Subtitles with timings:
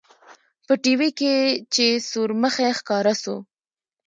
[0.65, 1.35] په ټي وي کښې
[1.73, 3.35] چې سورمخى ښکاره سو.